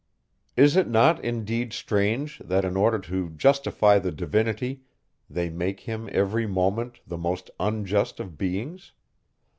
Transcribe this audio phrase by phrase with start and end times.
[0.57, 4.81] Is it not indeed strange, that in order to justify the Divinity,
[5.29, 8.93] they make him every moment the most unjust of beings!